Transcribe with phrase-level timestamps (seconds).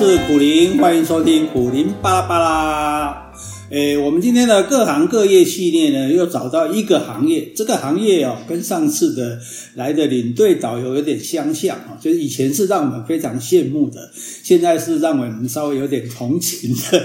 [0.00, 3.30] 是苦林，欢迎收听苦林巴拉巴拉。
[3.68, 9.38] 诶，我们今天的各行各业系列呢，又找到一个行业，这个行业哦，跟上次的
[9.74, 14.10] 来的领队导游有点相像啊，就是以前是让我们非常羡慕的，
[14.42, 17.02] 现在是让我们稍微有点同情的。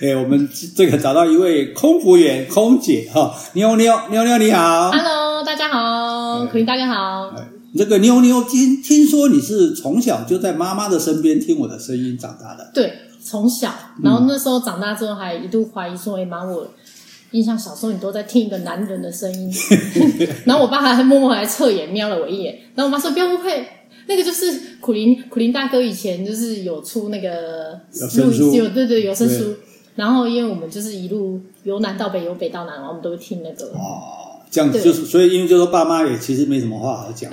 [0.00, 7.34] 诶，我们这个找到一位空服员空姐哈，妞妞妞妞你好，Hello，大家好，苦林大家好。
[7.78, 12.92] 这个妞妞听听说你是从小就在妈妈的身边听我的声音长大的，对。
[13.20, 16.66] 从小，然后那时候长大之后，还一度怀疑说：“哎妈，我
[17.32, 19.52] 印象小时候你都在听一个男人的声音。
[20.46, 22.58] ”然后我爸还默默来侧眼瞄了我一眼。
[22.74, 23.68] 然后我妈说：“不要误会，
[24.06, 27.78] 那个就是苦林苦林大哥以前就是有出那个
[28.16, 29.54] 录音有对对有声书。
[29.96, 33.66] 然后因为我们就是一路由南到北，由北到南，我们都会听那个。
[33.66, 34.17] 哦
[34.50, 37.30] 这样子就是，所以因为就是说爸妈也其实没什么话好讲。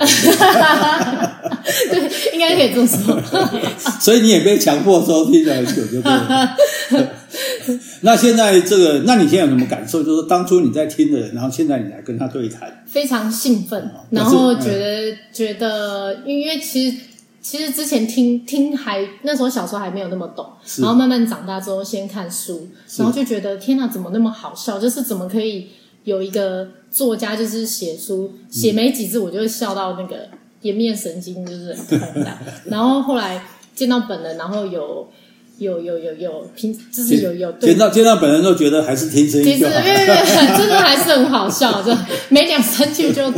[1.89, 3.19] 对，应该可以这么说。
[3.99, 6.55] 所以你也被强迫收听了很久，就对了。
[8.01, 10.03] 那现在这个，那你现在有什么感受？
[10.03, 16.97] 就是当初你在听的人，然后现在你来跟他对谈，非常兴奋，然后觉得、嗯、觉得，因为其实
[17.41, 20.45] 其实之前听听还那时候小时候还没有那么懂，
[20.77, 24.77] 然后慢慢长大之后先看书，然后就觉得天哪，怎么那么好笑？
[24.77, 25.69] 就是怎么可以？
[26.05, 30.29] 有一个作家就是写书，写没几字我就会笑到那个
[30.61, 32.37] 颜面神经就是很痛的。
[32.65, 35.11] 然后后来见到本人，然后有
[35.57, 41.91] 有有有有平，就是有有见到见到本人都觉得还是听声音就好，对对对，真的还是很好笑，就
[42.29, 43.31] 没两三句就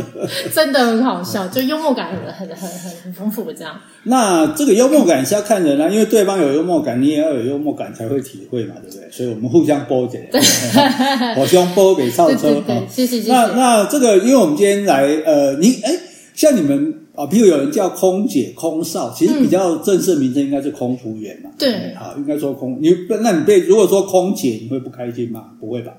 [0.52, 3.80] 真的很好笑，就幽默感很很很很很丰富的这样。
[4.04, 9.10] 那这个幽默感是要看人啊，因为对方有幽默感，你也要有幽默感才会体会嘛，对不对？
[9.10, 10.18] 所以我们互相波折，
[11.36, 12.60] 互相波给超车。
[12.66, 13.32] 对，谢谢谢谢。
[13.32, 15.92] 那那这个，因为我们今天来，呃，你哎，
[16.34, 21.50] 像你们啊，比如有人叫空姐、空少，其实比较正式的名称应该是空服员嘛。
[21.58, 22.88] 对，好，应该说空你，
[23.22, 25.50] 那你被如果说空姐，你会不开心吗？
[25.58, 25.94] 不会吧？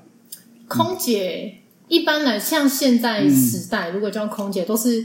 [0.66, 1.54] 空姐
[1.88, 5.04] 一般来，像现在时代，如果叫空姐，都是。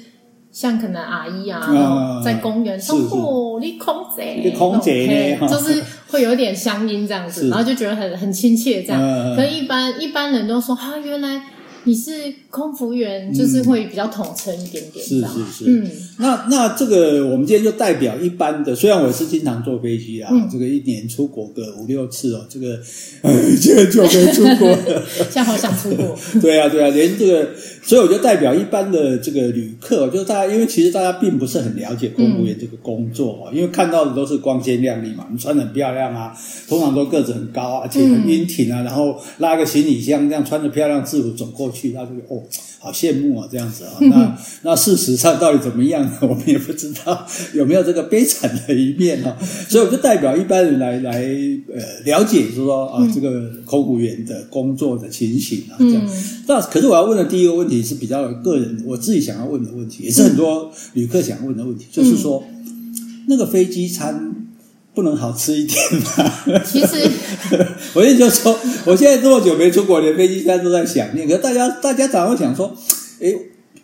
[0.51, 9.01] 像可能阿姨啊，嗯、在公园说：“哦，你空姐，你空姐呢，就是会有点乡音这样子，然后就觉得很很亲切这样。
[9.01, 11.41] 嗯、可是一般一般人都说啊，原来。”
[11.85, 12.11] 你是
[12.49, 15.65] 空服员，就是会比较统称一点点，是是是。
[15.67, 15.87] 嗯，
[16.17, 22.79] 那那这个我们今天就代表一般的，虽然我是经常坐飞机啊，这个一年出国个五六次哦，这个
[23.61, 26.17] 这个就没出国了， 现在好想出国。
[26.41, 27.49] 对啊对啊，连这个，
[27.83, 36.35] 所以我就代表一般的这个旅客，就是大家，因为其实大家并不是很了解空服员这个工作哦，因为看到的都是光鲜亮丽嘛，你穿的很漂亮啊，
[36.67, 41.74] 通常都个子很高啊，而且很英挺啊，然后拉个行李箱这样穿着漂亮制服走过去。
[41.75, 42.41] 去他这个哦，
[42.79, 43.97] 好羡慕啊，这样子啊。
[44.09, 46.17] 那那事实上到底怎么样呢？
[46.23, 49.37] 我们也不知道有没有这个悲惨的一面啊。
[49.67, 51.21] 所以我就代表一般人来来
[51.73, 56.01] 呃了解，就是说啊，这个空服员的工作的情形啊，这样。
[56.47, 62.43] 那可是我要问的第一个问题是比较个人，我自己想要问的问题，也是很多旅客想问的问题，就是说
[63.27, 64.31] 那个飞机餐。
[64.95, 66.61] 不能好吃一点吗？
[66.65, 67.07] 其实，
[67.93, 71.27] 我意思就说，我现在这么久没出国，连飞机餐都在想念。
[71.27, 72.73] 可是大家，大家常会想说，
[73.19, 73.33] 诶，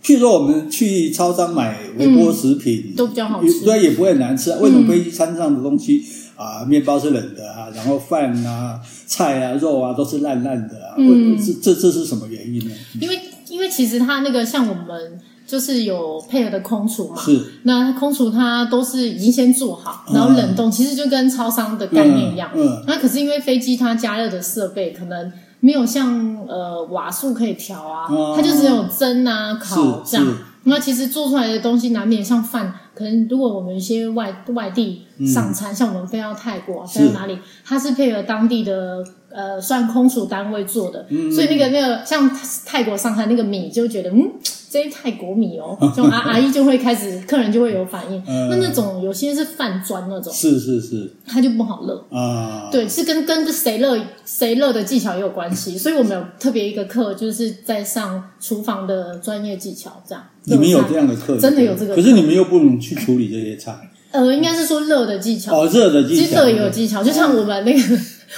[0.01, 4.51] 譬如说我们去超商买微波食品，嗯、都比较好吃，对，也不会很难吃。
[4.61, 6.01] 为什么飞机餐上的东西
[6.37, 10.95] 啊，面包是冷的啊，然后饭啊、菜啊、肉啊都是烂烂的啊？
[10.97, 12.71] 嗯，这这这是什么原因呢？
[13.01, 13.19] 因为，
[13.49, 15.19] 因为其实它那个像我们。
[15.51, 17.37] 就是有配合的空厨嘛，是。
[17.63, 22.49] 那空厨它都是已经先做好，然后冷冻，嗯、其实就跟超商的概念一样。
[22.55, 22.83] 嗯，嗯。
[22.87, 25.29] 那可是因为飞机它加热的设备可能
[25.59, 30.25] 没有像呃瓦数可以调啊，嗯、它就只有蒸啊烤这样。
[30.63, 42.31] 那其实做出来的东西难免像饭，可能如果我们一些外外地上餐，嗯、像我们飞到泰国，飞到哪里，它是配合当地的呃算空厨单位做的，嗯、所以那个那个像
[42.65, 44.31] 泰国上餐那个米就觉得嗯。
[44.71, 48.23] 这些泰国米哦， 就阿阿姨就会开始，客人就会有反应。
[48.25, 52.69] 那那种有些是饭砖那种，是是是，它就不好热啊。
[52.71, 55.77] 对，是跟跟谁热谁热的技巧也有关系。
[55.77, 60.23] 所以我们有特别一个课，就是在上厨房的专业技巧，这样。
[60.45, 61.37] 你们有这样的课？
[61.37, 61.93] 真的有这个？
[61.93, 63.91] 可是你们又不能去处理这些菜。
[64.11, 67.79] 呃，应该是说热的技巧哦，热的技巧，其实热也有技巧，就像我们那个。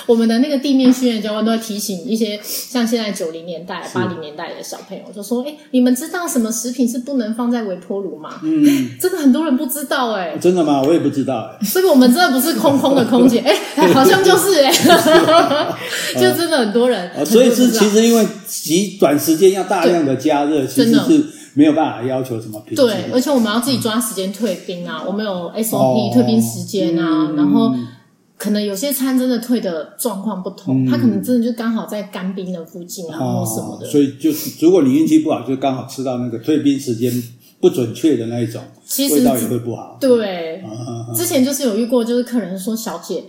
[0.06, 10.38] 我们的那个地面训练教官都会提醒一些像现在九零年代、八零年代的小朋友，就说：“哎，你们知道什么食品是不能放在微波炉吗？”嗯，真 的很多人不知道哎。
[10.40, 10.82] 真的吗？
[10.82, 11.68] 我也不知道哎。
[11.74, 13.40] 这个我们真的不是空空的空姐
[13.76, 14.72] 哎，好像就是哎，
[16.16, 17.26] 就真的很多人。
[17.26, 22.82] 所以是其实因为极短时间要大量的加热，其实是没有办法要求什么品质。
[22.82, 27.74] 对，而且我们要自己抓时间退冰啊，我们有 SOP 退冰时间啊，然后。
[28.44, 33.88] 可能有些餐真的退的状况不同，他可能真的就刚好在干冰的附近啊，或什么的。
[33.88, 37.10] 所以就是如果你运气不好，就刚好吃到那个退冰时间
[37.62, 39.98] 不准确的那一种，其实味道也会不好。
[39.98, 40.62] 对，
[41.16, 43.24] 之前就是有遇过，就是客人说：“小姐，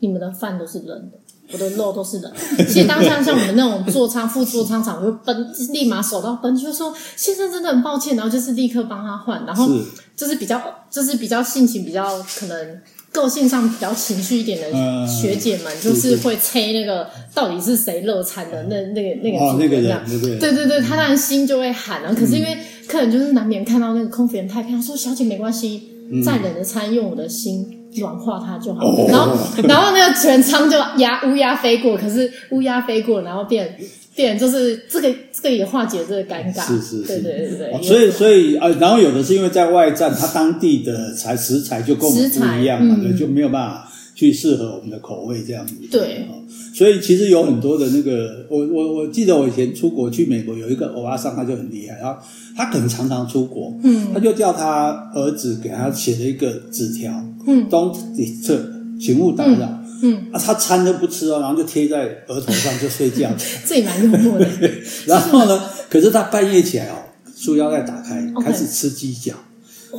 [0.00, 1.18] 你们的饭都是冷的。”
[1.50, 2.30] 我的肉都是冷，
[2.68, 9.66] 其实当下像我们那种座舱副座舱长，我就奔，立马手到奔，就说先生真的很抱歉，然后就是立刻帮他换，然后
[10.14, 10.60] 就是比较
[10.90, 22.56] 就是比较性情比较可能个性上比较情绪一点的学姐们，就是会催那个到底是谁热餐的那那个那个那个人，对对对，他当然心就会喊了，可是因为
[22.86, 25.82] 客人就是难免看到那个空服员太漂亮，说小姐没关系，
[26.24, 27.74] 再冷的餐用我的心。
[27.96, 29.34] 软化它就好，然后
[29.66, 33.76] 然后那个全舱就鸦乌鸦飞过，可是乌鸦飞过，然后变
[34.18, 37.82] 变就是这个这个也化解这个尴尬，是是是，对对对对。
[37.82, 45.74] 所以所以呃，然后有的是因为在外站，它当地的材食材就跟我们不一样嘛，对，就没有办法去适合我们的口味这样子。
[45.88, 46.26] 对，
[46.74, 52.20] 所以其实有很多的那个，我我我记得我以前出国去美国，有一个欧巴桑，他就很厉害，然后
[52.56, 57.12] 他可能常常出国，嗯，他就叫他儿子给他写了一个纸条。
[57.46, 58.66] 嗯，Don't disturb，
[59.00, 59.54] 请勿打扰。
[59.56, 59.87] 嗯，
[60.32, 63.30] 啊，他餐都不吃哦，然后就贴在额头上就睡觉。
[63.66, 64.46] 这也蛮幽默的。
[65.06, 65.60] 然后呢，
[65.90, 66.96] 可是他半夜起来哦，
[67.36, 69.34] 束腰带打开，开始吃鸡脚，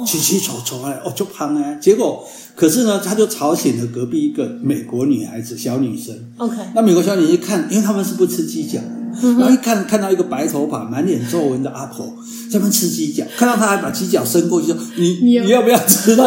[0.06, 1.78] 起起瞅瞅哎，哦，就胖哎。
[1.82, 6.16] 结果，可是呢，他就吵醒了隔壁一个美国女孩子，小女生。
[6.38, 8.80] OK，那美国小女生一看，因为他们是不吃鸡脚，
[9.22, 12.16] 然后一看看到一个白头发、满脸皱纹的阿婆
[12.52, 16.24] 在那吃鸡脚，看到她还把鸡脚伸过去说：“你你要不要吃呢？”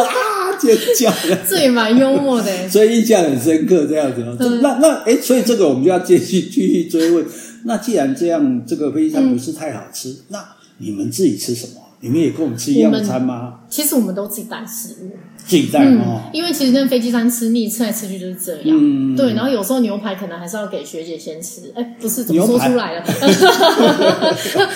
[0.63, 1.13] 尖叫，
[1.47, 3.85] 这也蛮幽默的， 所以印象很深刻。
[3.85, 7.25] 这样子，嗯、那那哎，所以这个我们就要继续继续追问。
[7.65, 10.45] 那既然这样，这个飞机餐不是太好吃，嗯、那
[10.79, 11.81] 你们自己吃什么？
[12.01, 13.61] 你们也跟我们吃一样的餐吗？
[13.69, 16.29] 其实我们都自己带食物，自己带哦、嗯。
[16.33, 18.77] 因为其实那飞机餐吃腻，吃来吃去就是这样。
[18.77, 19.33] 嗯，对。
[19.33, 21.71] 然后有时候牛排可能还是要给学姐先吃。
[21.73, 23.05] 哎，不是，怎么说出来了？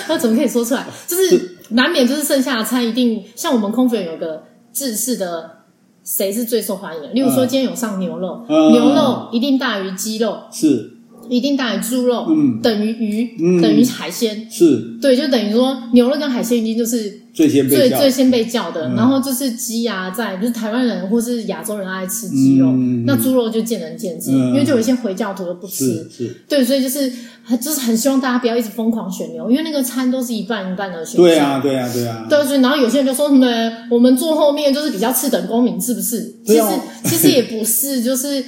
[0.07, 0.85] 那怎么可以说出来？
[1.05, 5.56] 就是难免就是剩下的餐一定像我们空服员有个制式的。
[6.07, 7.09] 谁是最受欢迎的？
[7.09, 10.96] 例如说，今天有上牛肉，嗯、牛肉一定大于鸡肉，是，
[11.29, 17.21] 一定大于猪肉，嗯，等于鱼，嗯、等于海鲜，是，对，就等于说牛肉跟海鲜一定就是。
[17.37, 22.73] 最先被最最先被叫的，然后就是鸡啊，在就是台湾人或是亚洲人爱吃鸡肉，
[23.05, 26.09] 那猪肉就见仁见智，因为就有一些回教徒都不吃，
[26.49, 27.07] 对，所以就是
[27.61, 31.23] 就是很希望大家不要一直疯狂选牛，因为那个餐都是一半一半的选项。
[31.23, 32.25] 对啊，对啊，对啊。
[32.27, 33.45] 对，所以然后有些人就说什么，
[33.91, 36.37] 我们坐后面就是比较次等公民，是不是？
[36.43, 36.63] 其实
[37.03, 38.43] 其实也不是，就是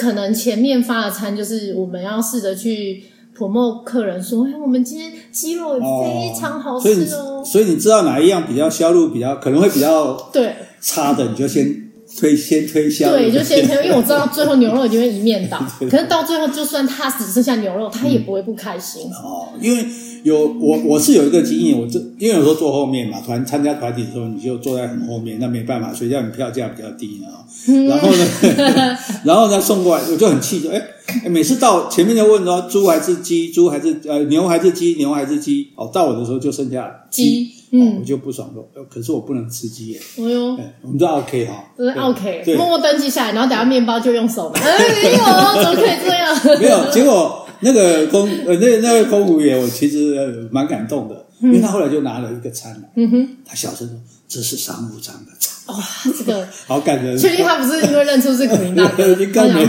[0.00, 3.04] 可能前面发的餐就是我们要试着去。
[3.32, 13.10] promote 客人说：“哎，我们今天鸡肉也非常好吃哦。”所以你知道哪一样比较销路比较可能会比较对差的，你就先推先推销。
[13.12, 15.58] 对，就先推，因为我知道最后牛肉一定会一面倒。
[15.90, 19.48] 可是到最后，就算他只剩下牛肉，他也不会不开心哦。
[19.58, 19.86] 因为
[20.22, 27.40] 有我我是有一个经验，我这因为有时候坐后面嘛，团参加团体的时候，你就坐在很后面，那没办法，所以叫你票价比较低啊。
[27.88, 30.80] 然后呢， 然后呢送过来，我就很气，就哎。
[31.28, 35.66] 每次到前面就问说猪还是鸡，猪还是呃牛还是鸡，牛还是鸡。
[35.74, 40.00] 哦，到我的时候就剩下鸡，嗯，我就不爽说，可是我不能吃鸡耶。
[40.18, 44.60] 哎呦，我们都 OK 哈，都是 OK，默默登记下来，然后等下面包就用手拿。
[44.60, 44.78] 哎
[45.10, 46.60] 呦，怎么可以这样？
[46.60, 53.96] 没有，结果那个空呃那那位空服员，我其实蛮感动的，因为他后来就拿了一个餐来，嗯哼，他小声说
[54.28, 55.50] 这是商务舱的餐。
[55.66, 55.84] 哇，
[56.18, 57.16] 这个 好感人！
[57.16, 59.68] 确定他不是因为认出是古林大哥， 应该没有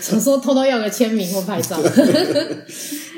[0.00, 1.76] 想说偷偷要个签名或拍照。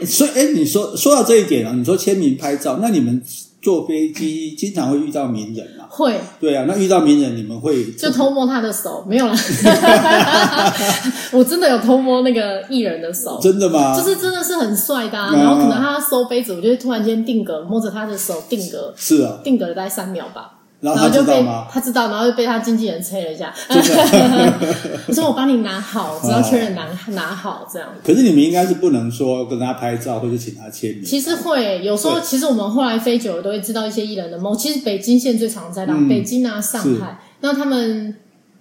[0.06, 3.22] 所以，哎，你说说到这一点啊，你说签名拍照，那你们
[3.62, 5.86] 坐飞机经常会遇到名人啊？
[5.88, 9.04] 会，对啊，那遇到名人你们会就偷摸他的手？
[9.08, 9.34] 没有啦，
[11.32, 13.94] 我真的有偷摸那个艺人的手，真的吗？
[13.96, 20.58] 就是真的是很帅的，啊然后可能他收杯子，我就会突然间定格，摸着他的手定格，是啊，定格了大概三秒吧。
[20.82, 23.54] 然后他就被他知道，然后就被他经纪人催了一下。
[25.06, 27.88] 我说我帮你拿好，只要确认拿拿好这样。
[28.04, 31.04] 可是你们应该是不能说跟他拍照或者请他签名。
[31.04, 34.58] 其实会有时候，其实我们后来飞久了都会知道一些艺人的梦。
[34.58, 38.16] 其实北京线最常在到北京啊、上海，那他们，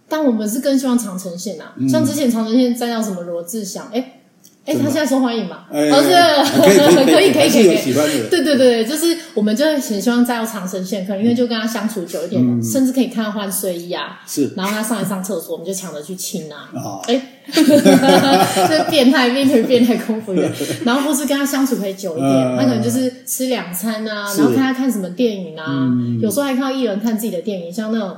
[0.07, 1.73] 但我们是更希望长城线啊。
[1.89, 4.20] 像之前长城线在到什么罗志祥，哎。
[4.63, 5.65] 哎，他现在受欢迎嘛？
[5.71, 7.77] 哦，是，可以，可以， 可以，可以。
[7.77, 8.29] 喜欢的。
[8.29, 14.21] 对对对，就是我们就很希望再有长生线客，因为就跟他相处久一点，甚至可以看他换睡衣啊。
[14.27, 14.53] 是。
[14.55, 16.69] 然后他上来上厕所，我们就抢着去亲啊。
[16.75, 17.01] 哦。
[17.07, 17.19] 哎，
[17.51, 20.51] 这变态，变成，变态空服员。
[20.85, 25.89] 然后或是跟他相处可以久一点，他可能就是吃两餐啊，然后看他看什么电影啊。
[26.21, 28.15] 有时候还看到艺人看自己的电影，像那种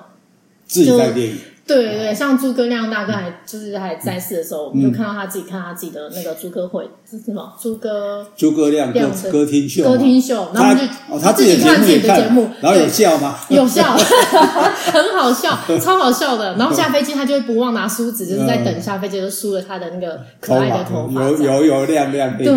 [0.67, 1.37] 自己带电影。
[1.65, 8.99] 对对对，像诸葛亮大哥还就是还在世的时候，我们就看到他自己看他自己的那个诸葛会是什么诸葛诸葛亮歌
[9.31, 13.37] 歌厅秀，歌厅秀，然后就哦他自己看自己的节目，然后有笑吗？
[13.49, 13.95] 有笑，
[14.91, 16.55] 很好笑，超好笑的。
[16.57, 22.51] 然后下飞机他就不忘拿梳子，就是在等下飞机就梳了他的那个可爱的头发，油油油亮亮的头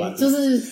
[0.00, 0.62] 发，就是。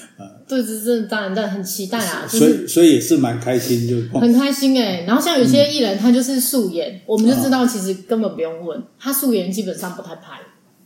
[0.51, 2.27] 对，这这当然，但很期待啊！
[2.27, 5.05] 所以，所以也是蛮开心，就很开心哎。
[5.07, 10.41] 然后像有些艺人，他就是素颜，我们就知道其实根本不用问，他素颜基本上不太拍，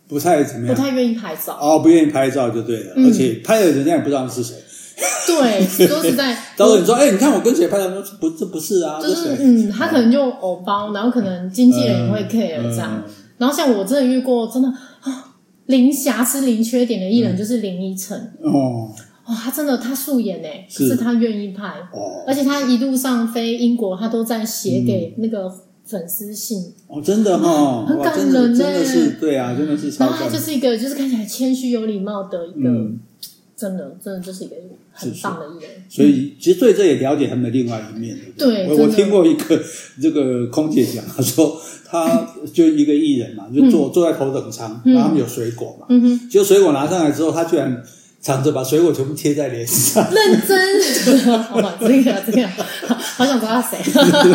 [0.06, 2.92] 不太怎么样，不太愿意拍照哦，不愿意拍照就对了。
[2.96, 4.54] 而且拍的人家也不知道是谁。
[5.26, 7.90] 对， 说实在，到时候你说，哎，你看我跟谁拍照？
[7.90, 13.02] 说不，这不是啊，就是嗯，他可能就偶包，然后可能经纪人也会 care 这样。
[13.38, 15.34] 然后像我真的遇过，真的啊，
[15.66, 18.92] 零瑕疵、零缺点的艺人就是林依晨哦。
[19.26, 25.50] 哦，他真的他素颜诶，可是他愿意拍，哦，而且他一路上飞英国，他都在写给那个
[25.86, 26.74] 粉丝信。
[26.86, 29.88] 哦，真的哈，很感人呢，真的是对啊，真的是。
[29.98, 32.68] 然后他就是一个，就是看起来谦虚有礼貌的一个，
[33.56, 34.56] 真的，真的就是一个
[34.92, 35.70] 很棒的艺人。
[35.88, 38.14] 所以其实对这也了解他们的另外一面。
[38.36, 39.58] 对，我听过一个
[40.02, 47.82] 这个空姐讲，她说他就一个艺人嘛，就坐坐在头等舱，然后他们有水果嘛，嗯哼，结果水果拿上来之后，他居然。
[48.24, 52.48] 藏着把水果全部贴在脸上， 认真， 好吧，这个这个，
[52.88, 53.78] 好想知道他谁，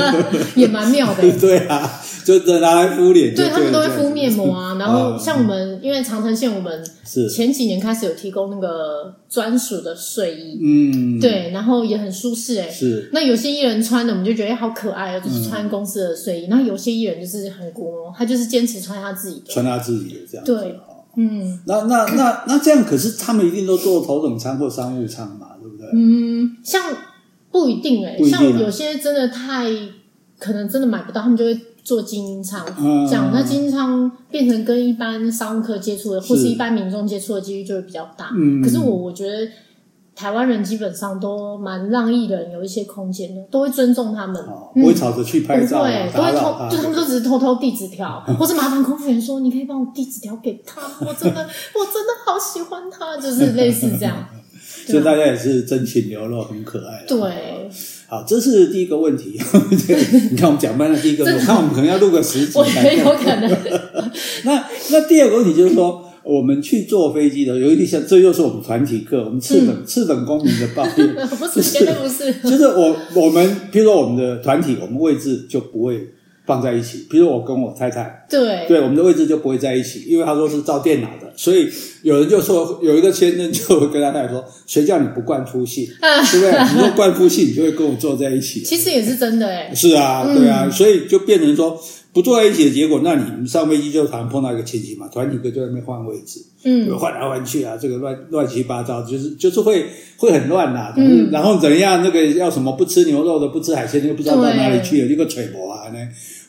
[0.55, 1.23] 也蛮妙的。
[1.39, 3.33] 对啊，就拿来敷脸。
[3.33, 12.69] 对，他们都会敷面膜啊，然后像我们，因为长城线，我们是前几年开始有提供那个专属的睡衣，嗯，对，然后也很舒适哎。
[12.69, 13.09] 是。
[13.11, 16.47] 那有些艺人穿的，我们就觉得好可爱哦，就是穿公司的睡衣。
[16.47, 20.45] 那有些艺人就是很古哦，他就是坚持穿他自己的，穿他自己的这样。
[20.45, 20.79] 对。
[21.15, 25.87] 嗯，那那那那这样，可是他们一定都坐头等舱或商务舱嘛，对不对？
[25.93, 26.81] 嗯，像
[27.51, 29.65] 不一定哎、欸，啊、像有些真的太
[30.37, 32.65] 可能真的买不到，他们就会坐精英舱。
[32.77, 38.31] 嗯，这样那精英舱变成跟一般商务客接触的，是或是一般民众接触的几率就会比较大。
[38.35, 39.47] 嗯，可是我我觉得。
[40.19, 44.35] 台湾人基本上都蛮让艺人有一些空间的，都会尊重他们，
[44.73, 51.39] 不会吵着去拍照，对，都会偷，就他们都只是偷偷递纸条， 或是麻烦空服员说：“你可以帮我递纸条给他，我真的，
[51.73, 54.27] 我真的好喜欢他。”就是类似这样，
[54.87, 57.05] 所以大家也是真情流露，很可爱。
[57.07, 57.69] 对，
[58.09, 59.39] 好，这是第一个问题。
[60.31, 63.49] 你看我们讲完了第一个，我看我们可能要录个十集，我觉得有可能。
[64.43, 66.03] 那那第二个问题就是说。
[66.35, 76.07] 我们去坐飞机的，有一点像，这又是我们团体课，我们次等、嗯、次等公民的抱怨， 不是，绝对不是，就是我我们，比如说我们的团体，我们位置就不会
[76.45, 77.07] 放在一起。
[77.09, 81.67] 比如我跟我太太，对对，我们的位置就不会在一起，因为他说是照电脑的，所以
[82.03, 86.51] 有人就说， 有一个先生就会跟他太太说，谁叫你不冠夫姓，对不对？
[86.73, 88.61] 你若冠夫姓，你就会跟我坐在一起。
[88.67, 91.75] 其实也是真的哎，是啊，对啊，嗯、所以就变成说。
[92.11, 99.85] 不坐在一起的结果，那你们上飞机就常碰到一个情形嘛，团体哥就在那边换位置，嗯，换来换去啊，这个乱乱七八糟，就是就是会
[100.17, 105.99] 会很乱呐，嗯，然后怎样，那个要什么不吃牛肉的，不吃海鲜，又不知道到哪里去了，一个揣摩啊，那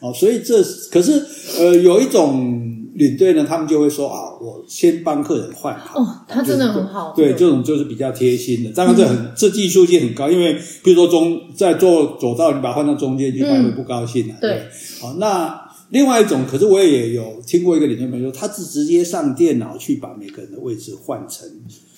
[0.09, 1.23] 哦，所以这可是
[1.59, 14.63] 呃，有一种领队呢，他们就会说啊，我先帮客人换好，哦，他真的很好，对，这种就是比较贴心的，当然这很这技术性很高，因为比如说中在做左道，你把它换到中间去，他会不高兴啊，对。
[15.01, 21.49] 好，那另外一种，可是我也有听过一个领队朋友，他是直接上电脑去把每个人的位置换成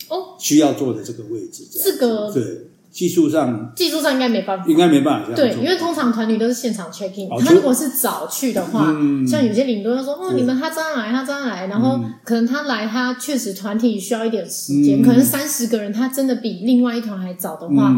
[0.08, 0.36] 哦。
[0.38, 2.42] 需要坐的这个位置，这个对
[2.92, 8.94] 技术上技术上应该没办法，应该没办法对，因为通常团体都是现场 check in，他如果是早去的话，
[9.26, 17.92] 像有些领队说哦，你们他这样来，他这样来，然后可能他来，他确实团体需要一点时间，可能三十个人，他真的比另外一团还早的话。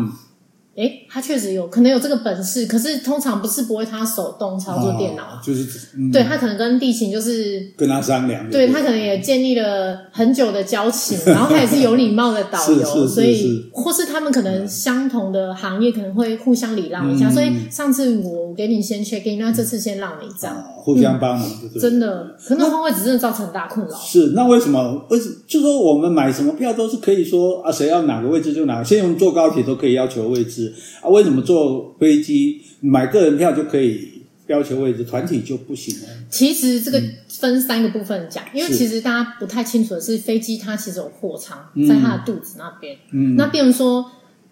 [0.76, 23.94] 诶，他确实有可能有这个本事，可是通常不是不会他手动操作电脑，哦、就是、嗯、对他可能跟地勤就是跟他商量，对他可能也建立了很久的交情，然后他也是有礼貌的导游， 所以或是他们可能相同的行业可能会互相礼让一下，嗯、所以上次我给你先 check in，那这次先让你这样，哦、互相帮忙，嗯、真的，可能换位置真的造成很大困扰。
[23.96, 25.06] 是，那为什么？
[25.10, 25.34] 为什么？
[25.46, 30.72] 就说我们买什么票都是可以说啊，谁要哪个位置就哪个，现在我们坐高铁都可以要求位置。
[31.02, 34.08] 啊，为什么坐飞机买个人票就可以
[34.46, 36.06] 要求位置，团体就不行呢？
[36.30, 41.58] 其实这个分三个部分讲，嗯、因为其实大家不太清楚的是，飞机它其实有货舱
[41.88, 42.96] 在它的肚子那边。
[43.12, 44.04] 嗯，那比如说，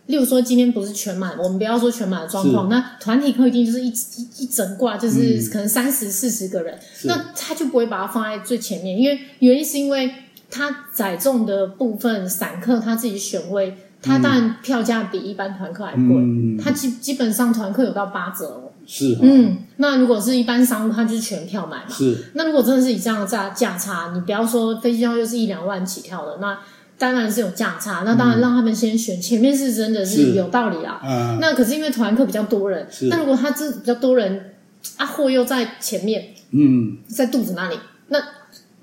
[0.07, 10.13] 例如说今天不是全满，我们不要说全满的状况，那团体客一定就是一一一整挂，就是可能三十四十个人，是那他就不会把它放在最前面，因为原因是因为
[10.51, 13.77] 他载重的部分，散客他自己选位。
[14.05, 18.73] 他当然票价比一般团客还贵，嗯、它基基本上团客有到八折哦。
[18.85, 21.85] 是，嗯，那如果是一般商务，它就是全票买嘛。
[21.89, 26.59] 是，那如果真的是以这样的价价差，你不要说飞机票又是一两万起跳的，那
[27.03, 28.05] 当然是有价差。
[28.07, 31.01] 那当然让他们先选，前面是真的是有道理啦。
[31.05, 34.53] 嗯，那可是因为团客比较多人，那如果他这比较多人，
[34.97, 37.77] 啊货又在前面，嗯，在肚子那里，
[38.09, 38.19] 那。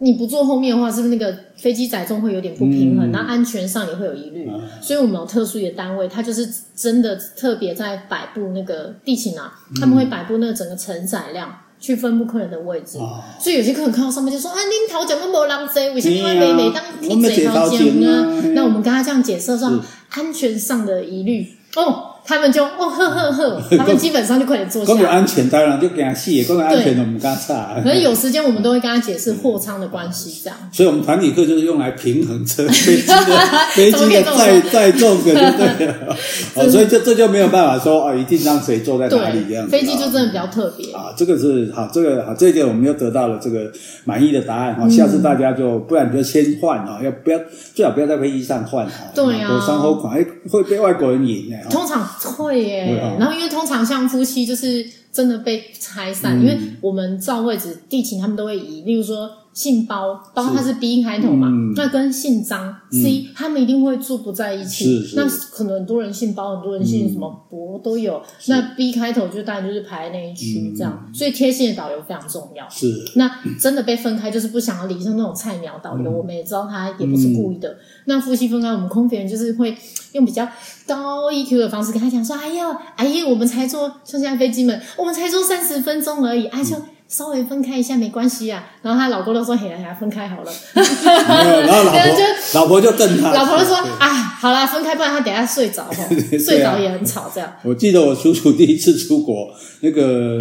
[0.01, 3.11] 你不坐后面的话，是不是那个飞机载重会有点不平衡？
[3.11, 4.49] 那、嗯、安全上也会有疑虑。
[4.49, 12.97] 嗯、所以我们有特殊的单位，他就是真的特别在摆布那个地勤啊，嗯、他们会摆布那个整个承载量，去分布客人的位置。
[12.97, 22.05] 哦、所以有些客人看到上面就说：“啊，您头奖都没人坐，为什么每每当听谁头奖呢？”那我们跟他这样解释说，安全上的疑虑哦。
[22.29, 24.93] 他们就哦呵呵呵， 他们基本上就快点坐下。
[24.93, 27.73] 关于安全，当然就给他细；关于安全的，我们跟他差。
[27.77, 30.55] 可能有时间，我们都会跟他解释货舱的关系，这样。
[30.71, 33.15] 所以，我们团体课就是用来平衡车飞机的
[33.73, 35.95] 飞机的载载重的，就对了。
[36.53, 39.71] 哦，所以这这就没有办法说哦，一定让谁坐在哪里这样子。
[39.71, 41.05] 飞机就真的比较特别啊。
[41.17, 43.71] 这个是好，这个好，这一点我们又得到了这个
[44.05, 44.87] 满意的答案哈。
[44.87, 47.39] 下次大家就不然你就先换啊，要不要
[47.73, 48.91] 最好不要在飞机上换哈。
[49.15, 49.59] 对啊。
[49.65, 51.65] 伤后款哎，会被外国人赢哎。
[51.71, 52.97] 通常会耶。
[53.19, 54.85] 然后，因为通常像夫妻就是
[55.19, 59.29] 真的被拆散，嗯、因为我们照位置地勤他们都会移，例如说。
[59.51, 61.47] 姓包，包他是 B 开头嘛？
[61.49, 65.11] 嗯、那跟姓张 C，、嗯、他们一定会住不在一起。
[65.15, 68.21] 那可能很多人姓包，很多人姓什么博、嗯、都有。
[68.47, 71.03] 那 B 开头就当然就是排在那一区这样。
[71.05, 72.69] 嗯、所以贴心的导游非常重要。
[72.69, 72.87] 是。
[73.15, 77.67] 那真的被分开，就是不想要理，像那种菜鸟导游，嗯、我们也知道他也不是故意的。
[77.69, 79.75] 嗯、那夫妻分开，我们空服员就是会
[80.13, 80.47] 用比较
[80.87, 86.75] 高 EQ 的方式跟他讲说：“哎呀，哎呀，我们才坐，像现在飞机们，我们才做三十分钟而已，啊就。
[86.77, 92.23] 嗯”稍微分开一下没关系啊，然后她老公都说：“嘿呀嘿呀，分开好了。”然后老婆 就
[92.53, 94.07] 老婆就瞪他，老婆就说：“啊，
[94.39, 95.87] 好啦，分开，不然他等下睡着，
[96.37, 97.51] 睡着也很吵。”这样。
[97.63, 99.49] 我记得我叔叔第一次出国，
[99.81, 100.37] 那个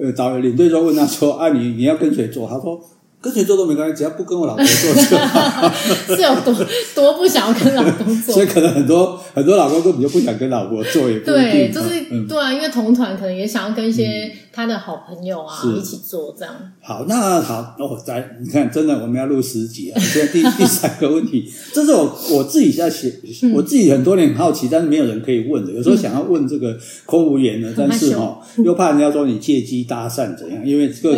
[0.00, 2.80] 呃导游领队就问他说：“啊，你你要跟谁坐？”他说。
[3.26, 5.68] 跟谁做都没关系，只要不跟我老婆做就好。
[6.14, 6.54] 是有多
[6.94, 16.54] 多不想要跟老公做，所以可能很多很多老公根本就不想跟老婆做，也不对，就是、嗯、对啊，因为同团可能也想要跟一些他的好朋友啊、嗯、一起做这样。
[16.80, 20.00] 好，那好，那我再你看，真的我们要录十集啊。
[20.00, 25.72] 现在第 第三个问题，这是我我自己在写，嗯、我自己很多年很好奇，但是没有人可以问的。
[25.72, 31.14] 有时候想要问这个空无言的，但是哈，又怕人家说你借机搭讪怎样，因为这个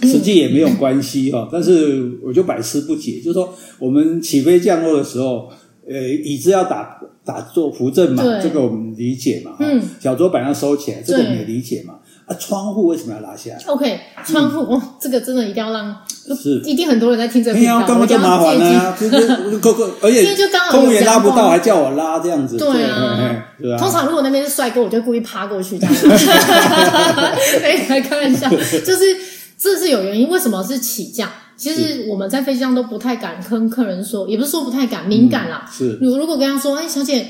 [0.00, 1.48] 跟实际也没有关系哈。
[1.52, 5.48] 但是我就百思不解，就是说我们起飞降落的时候，
[5.88, 9.54] 呃，椅子要打打坐扶正嘛，这个我们理解嘛。
[9.60, 12.00] 嗯，小桌板要收起来，这个我们也理解嘛。
[12.26, 15.96] 啊，窗户为什么要拉下来？OK，窗户、嗯、哦，这个真的一定要让，
[16.36, 17.58] 是一定很多人在听这个。
[17.58, 19.16] 没有，刚刚就麻烦了啊，就是
[20.00, 20.36] 而且
[20.70, 22.56] 空服员拉不到，还叫我拉这样子。
[22.56, 23.18] 对啊，
[23.60, 23.76] 对啊。
[23.76, 26.08] 通常如果那边是帅哥，我就故意趴过去这样子。
[27.62, 29.16] 哎，开玩笑，就是
[29.58, 31.28] 这是有原因，为什么是起降？
[31.56, 35.64] 其实我们在飞机上都不太敢跟客人说，也不是说不太敢，敏感啦。
[35.64, 37.24] 嗯、是，如如果跟他说，哎，小姐，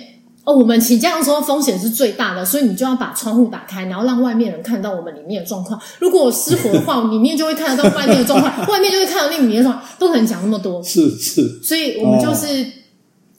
[0.45, 5.81] 哦，我们起降的时候风险是最大的，所以你就要把窗户打开，然后让外面人看到我们里面的状况。
[6.01, 10.83] 如果失火的话，里面就会看得到外面的状况， 外面就会看到那里面的状况，不可能讲那么多。
[10.83, 12.67] 是是，所以我们就是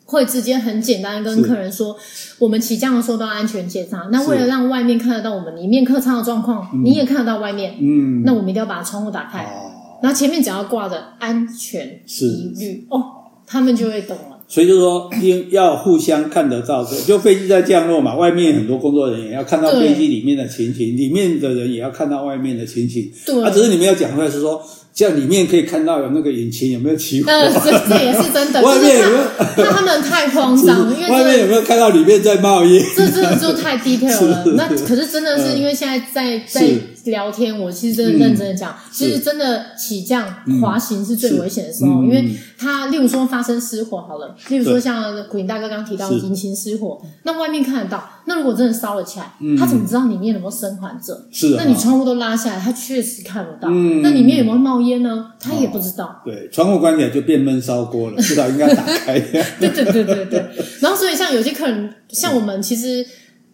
[0.06, 1.96] 会直接很简单跟客人说，
[2.40, 4.08] 我们起降的时候都要安全检查。
[4.12, 9.44] 那为了让外面看得到我们里面客舱的状况，你也看得到外面，嗯，那我们一定要把窗户打开。
[9.44, 9.72] 哦
[10.04, 11.88] 然后前面只要挂着安全
[12.20, 13.02] 疑虑是哦，
[13.48, 14.33] 他们就会懂了。
[14.54, 23.12] 所以就是说，应要互相看得到，就飞机在降落嘛，外面很多工作人员要看到飞机里面的情形，里面的人也要看到外面的情形。
[23.26, 24.62] 对，啊，只是你们要讲出来是说。
[24.94, 27.32] 这样里面可以看到有那个引擎有没有起火？
[27.32, 28.62] 呃，这这也是真的。
[28.64, 29.24] 外面有没有？
[29.66, 32.84] 怕他们太慌张， 因为外面有没有看到里面在冒烟？
[32.96, 34.44] 这真的就太 detail 了。
[34.56, 36.68] 那可是真的是因为现在在在
[37.06, 40.26] 聊天，我其实真的认真的讲，其实真的起降
[40.62, 51.28] 滑行是最危险的时候，因为它例如说发生失火好了，例如说像古林大哥刚提到引擎失火，那外面看得到，那如果真的烧了起来，他怎么知道里面有没有生还者？
[51.32, 53.70] 是，那你窗户都拉下来，他确实看不到。
[54.02, 54.80] 那里面有没有冒？
[54.82, 55.32] 烟呢？
[55.40, 56.22] 他也不知道。
[56.26, 59.20] 对，窗户关起来就变闷烧锅了，至少应该打开。
[59.60, 60.46] 对对对对对。
[60.82, 63.06] 然后，所以像有些客人，像我们其实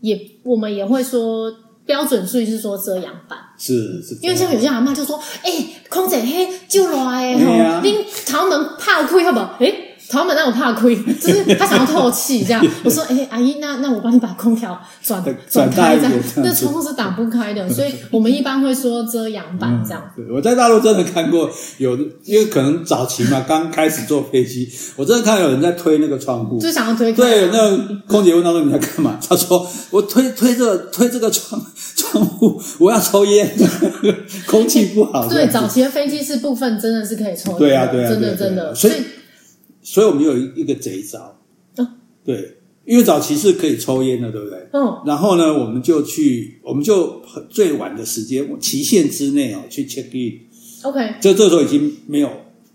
[0.02, 1.52] 也，我们也会说
[1.86, 3.38] 标准术语是说遮阳板。
[3.58, 4.18] 是是。
[4.22, 5.52] 因为像有些阿嬷就说：“哎，
[5.90, 7.94] 空姐嘿就来吼，你
[8.26, 9.58] 头门怕开好不好？
[9.60, 9.74] 哎，
[10.10, 12.65] 桃门那我怕亏， 就是他想要透气这样。
[12.84, 20.02] 我说，哎、欸，阿姨，那那我帮你把空调转 转开这样，那窗户是打不开的，所以我们一般会说遮阳板这样。
[20.17, 27.17] 嗯、我在大陆真的看过有，因为可能早期嘛，刚开始坐飞机，我真的看到有人在推那个窗户，就想要推开。
[27.22, 29.19] 对，那个空姐问他说你在干嘛？
[29.30, 31.62] 他说我推推这个推这个窗
[31.95, 33.56] 窗户，我要抽烟，
[34.48, 35.30] 空气不好。
[35.30, 38.93] 对，早期的飞机是部分真的是可以抽烟，对啊，对啊，真的真的，所以。
[38.93, 39.04] 所以
[39.97, 41.39] 我们有一个贼招，
[41.78, 41.88] 嗯，
[42.23, 44.67] 对，因为早期是可以抽烟的，对不对？
[44.73, 52.30] 嗯，然后呢，我们就去，我们就最晚的时间期限之内哦，去 check in，OK，这这时候已经没有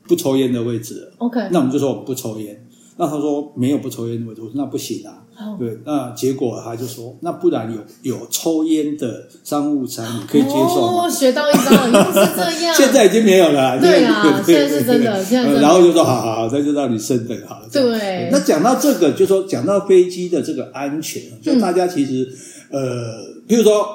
[0.09, 2.67] 不抽烟的位置了，OK，那我们就说我们不抽烟。
[2.97, 5.24] 那他说没有不抽烟的位置，我说那不行啊。
[5.37, 5.59] Oh.
[5.59, 11.05] 对，那结果他就说，那不然有有抽烟的商务舱你可以接受吗？
[11.05, 12.75] 哦，学到一招，原来是这样。
[12.77, 13.81] 现在已经没有了。
[13.81, 15.25] 对啊，现在是真的。
[15.25, 15.61] 现在真的。
[15.61, 17.69] 然后就说好好好，那就让你升等好了。
[17.73, 18.29] 对。
[18.31, 22.29] 那讲到这个，就说讲到飞机的这个安全，就大家其实、
[22.71, 23.19] 嗯、呃，
[23.49, 23.87] 譬如说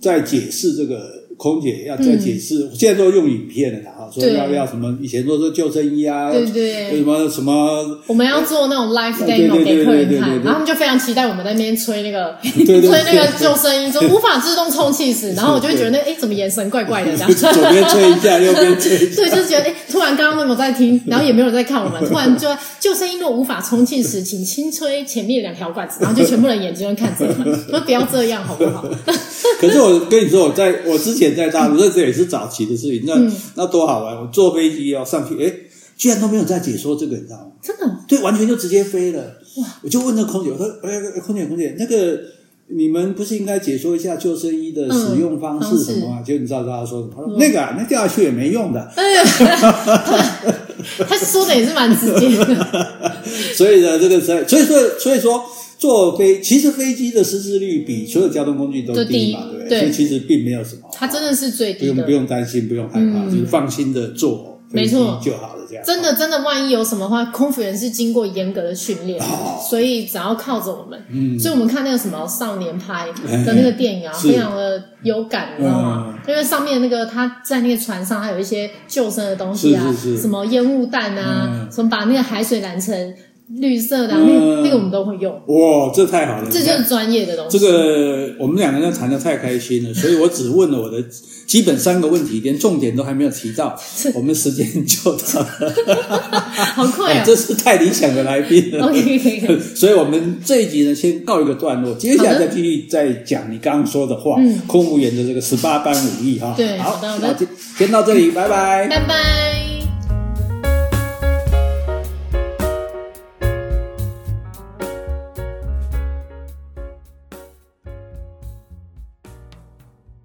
[0.00, 1.23] 在解释这个。
[1.36, 4.96] 空姐要再解释，现在都用影片了哈，说要不要什么？
[5.00, 7.98] 以前都是救生衣啊，对对，什么什么？
[8.06, 17.34] 我们要做那种 live demo 给客人看，然后他们就非常期待我们在那边吹那个吹那个救生衣，说无法自动 充气时，然后我就会觉得那哎，怎么眼神怪怪的 这样？
[17.34, 18.98] 左边吹一下，右边吹。
[19.14, 22.48] 对，就是觉得哎，突然刚刚都没有在听，然后也没有人在看我们，突然就
[22.80, 28.84] 救生衣若无法充气时，请轻吹前面两条管子，然后就全部人眼睛都看着我们，说不要这样好不好？
[29.60, 34.16] 可是我跟你说，我在我之前在大陆，这这也是早期的事情，那、嗯、那多好玩！
[34.16, 35.52] 我坐飞机要上去，哎，
[35.96, 37.52] 居然都没有在解说这个，你知道吗？
[37.62, 37.98] 真的？
[38.08, 39.20] 对，完全就直接飞了。
[39.58, 39.64] 哇！
[39.82, 42.20] 我就问那空姐，我说：“哎，空姐，空姐，那个
[42.68, 47.12] 你们不是应该解说一下救生衣的使用方式什么吗？”结果、嗯、你知道他说什么？
[47.14, 48.80] 他说：“嗯、那个啊，那掉下去也没用的。
[48.96, 49.22] 哎呀”
[51.08, 52.86] 他说的也是蛮直接的。
[53.54, 55.42] 所以呢，这个所以所以说，所以说。
[55.84, 59.80] 坐飞，其实飞机的失事率比所有交通工具都低嘛，对不对？
[59.80, 65.84] 所以其实并没有什么，它真的是最低的，不用不用担心，不用害怕，就是放心的坐飞机就好了，这样。
[65.84, 69.20] 真的真的，万一有什么话，空服员是经过严格的训练，
[69.68, 70.98] 所以只要靠着我们。
[71.12, 73.08] 嗯，所以我们看那个什么少年拍
[73.44, 76.18] 的那个电影啊，非常的有感，你知道吗？
[76.26, 83.14] 因为上面那个他在那个船上，还有一些救生的东西啊，什么烟雾弹啊，什么把那个海水染成。
[83.48, 85.32] 绿色的、啊，那个、那个我们都会用。
[85.46, 86.48] 哇，这太好了！
[86.50, 87.58] 这就是专业的东西。
[87.58, 91.02] 这个我们两个人谈的太开心了， 所以我只问了我的
[91.46, 93.78] 基本三个问题，连重点都还没有提到。
[94.14, 95.74] 我们时间就到了，
[96.74, 97.22] 好快啊！
[97.24, 98.86] 这是太理想的来宾了。
[98.88, 104.36] OK，所以我们这一集呢，先告一个段落，接下来再继续再讲你刚刚说的话。
[104.38, 106.54] 嗯，空服员的这个十八般武艺哈。
[106.56, 107.18] 对，好，好，
[107.76, 109.63] 先到这里，拜拜，拜拜。